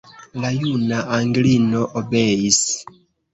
[0.45, 2.59] La juna Anglino obeis.